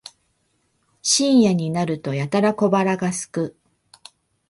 [1.03, 3.55] 深夜になるとやたら小腹がすく